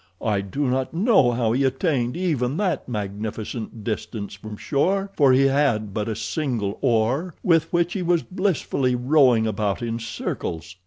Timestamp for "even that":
2.17-2.89